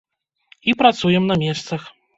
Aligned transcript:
І 0.69 0.75
працуем 0.81 1.31
на 1.31 1.35
месцах. 1.47 1.81